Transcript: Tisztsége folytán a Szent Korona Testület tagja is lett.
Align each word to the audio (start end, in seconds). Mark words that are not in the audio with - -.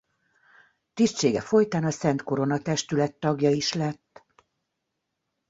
Tisztsége 0.93 1.41
folytán 1.41 1.83
a 1.83 1.91
Szent 1.91 2.23
Korona 2.23 2.59
Testület 2.59 3.15
tagja 3.15 3.49
is 3.49 3.73
lett. 3.73 4.23